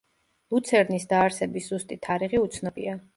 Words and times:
ლუცერნის 0.53 1.05
დაარსების 1.11 1.69
ზუსტი 1.73 1.99
თარიღი 2.07 2.41
უცნობია. 2.47 2.97